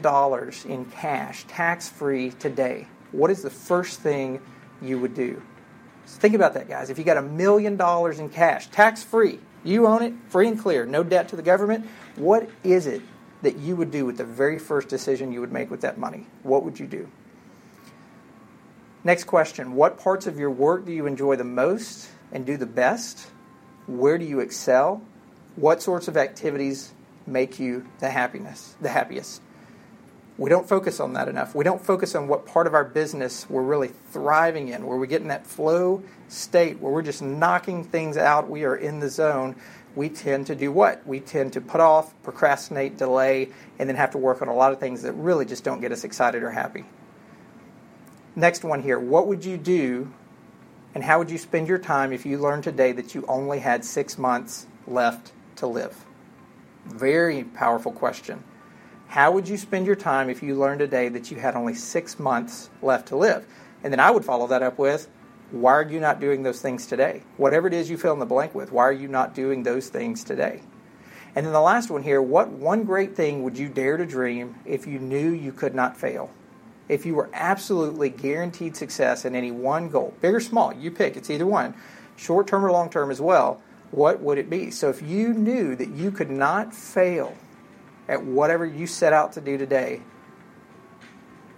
[0.65, 2.87] in cash, tax free, today?
[3.13, 4.41] What is the first thing
[4.81, 5.43] you would do?
[6.07, 6.89] So think about that, guys.
[6.89, 10.59] If you got a million dollars in cash, tax free, you own it, free and
[10.59, 11.87] clear, no debt to the government,
[12.17, 13.03] what is it
[13.43, 16.27] that you would do with the very first decision you would make with that money?
[16.43, 17.07] What would you do?
[19.05, 22.09] Next question What parts of your work do you enjoy the most?
[22.33, 23.29] And do the best?
[23.87, 25.03] Where do you excel?
[25.57, 26.93] What sorts of activities
[27.27, 29.43] make you the happiness, the happiest?
[30.39, 31.55] We don't focus on that enough.
[31.55, 35.07] We don't focus on what part of our business we're really thriving in, where we
[35.07, 39.09] get in that flow state where we're just knocking things out, we are in the
[39.09, 39.57] zone.
[39.97, 41.05] We tend to do what?
[41.07, 44.73] We tend to put off, procrastinate, delay, and then have to work on a lot
[44.73, 46.85] of things that really just don't get us excited or happy.
[48.37, 49.01] Next one here.
[49.01, 50.13] What would you do
[50.95, 53.85] and how would you spend your time if you learned today that you only had
[53.85, 56.05] six months left to live?
[56.87, 58.43] Very powerful question.
[59.09, 62.19] How would you spend your time if you learned today that you had only six
[62.19, 63.47] months left to live?
[63.83, 65.09] And then I would follow that up with,
[65.51, 67.23] why are you not doing those things today?
[67.37, 69.89] Whatever it is you fill in the blank with, why are you not doing those
[69.89, 70.61] things today?
[71.35, 74.57] And then the last one here, what one great thing would you dare to dream
[74.65, 76.31] if you knew you could not fail?
[76.91, 81.17] If you were absolutely guaranteed success in any one goal, big or small, you pick,
[81.17, 81.73] it's either one,
[82.17, 83.63] short term or long term as well,
[83.93, 84.73] what would it be?
[84.73, 87.37] So if you knew that you could not fail
[88.09, 90.03] at whatever you set out to do today,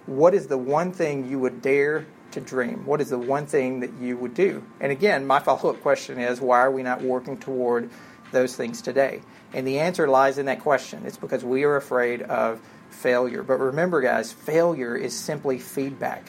[0.04, 2.84] what is the one thing you would dare to dream?
[2.84, 4.62] What is the one thing that you would do?
[4.80, 7.88] And again, my follow up question is why are we not working toward
[8.32, 9.22] those things today?
[9.54, 11.04] And the answer lies in that question.
[11.06, 12.60] It's because we are afraid of
[12.94, 13.42] failure.
[13.42, 16.24] But remember, guys, failure is simply feedback.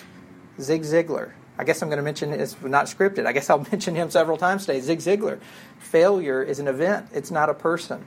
[0.59, 1.32] Zig Ziglar.
[1.57, 3.26] I guess I'm going to mention it's not scripted.
[3.26, 4.80] I guess I'll mention him several times today.
[4.80, 5.39] Zig Ziglar.
[5.80, 7.07] Failure is an event.
[7.14, 8.05] It's not a person.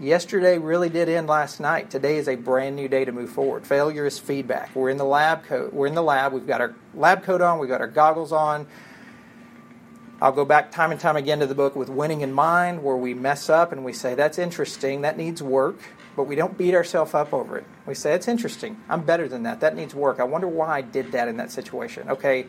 [0.00, 1.90] Yesterday really did end last night.
[1.90, 3.66] Today is a brand new day to move forward.
[3.66, 4.74] Failure is feedback.
[4.74, 5.72] We're in the lab coat.
[5.72, 6.32] We're in the lab.
[6.32, 7.60] We've got our lab coat on.
[7.60, 8.66] We've got our goggles on.
[10.20, 12.96] I'll go back time and time again to the book with winning in mind, where
[12.96, 15.78] we mess up and we say, that's interesting, that needs work,
[16.16, 17.64] but we don't beat ourselves up over it.
[17.86, 20.20] We say, it's interesting, I'm better than that, that needs work.
[20.20, 22.08] I wonder why I did that in that situation.
[22.08, 22.46] Okay,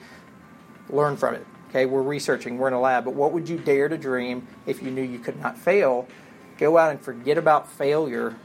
[0.89, 1.45] learn from it.
[1.70, 4.82] Okay, we're researching, we're in a lab, but what would you dare to dream if
[4.82, 6.07] you knew you could not fail?
[6.57, 8.36] Go out and forget about failure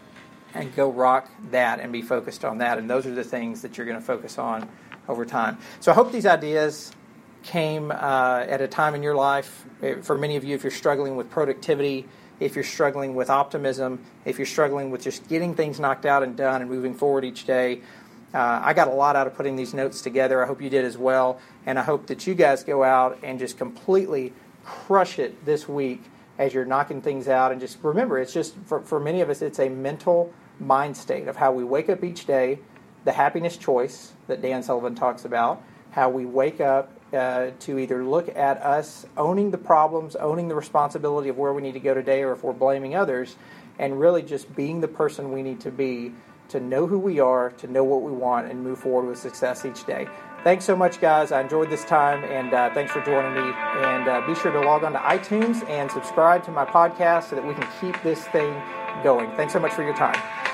[0.52, 2.78] and go rock that and be focused on that.
[2.78, 4.68] And those are the things that you're going to focus on
[5.08, 5.58] over time.
[5.78, 6.92] So I hope these ideas
[7.42, 10.70] came uh, at a time in your life, eh, for many of you, if you're
[10.70, 12.06] struggling with productivity,
[12.38, 16.36] if you're struggling with optimism, if you're struggling with just getting things knocked out and
[16.36, 17.82] done and moving forward each day.
[18.32, 20.42] Uh, I got a lot out of putting these notes together.
[20.42, 21.40] I hope you did as well.
[21.66, 24.32] And I hope that you guys go out and just completely
[24.64, 26.02] crush it this week
[26.38, 27.52] as you're knocking things out.
[27.52, 31.26] And just remember, it's just for, for many of us, it's a mental mind state
[31.26, 32.60] of how we wake up each day,
[33.04, 38.04] the happiness choice that Dan Sullivan talks about, how we wake up uh, to either
[38.04, 41.94] look at us owning the problems, owning the responsibility of where we need to go
[41.94, 43.36] today, or if we're blaming others,
[43.78, 46.12] and really just being the person we need to be
[46.48, 49.64] to know who we are, to know what we want, and move forward with success
[49.64, 50.06] each day.
[50.42, 51.32] Thanks so much, guys.
[51.32, 53.52] I enjoyed this time, and uh, thanks for joining me.
[53.52, 57.36] And uh, be sure to log on to iTunes and subscribe to my podcast so
[57.36, 58.54] that we can keep this thing
[59.04, 59.30] going.
[59.36, 60.49] Thanks so much for your time.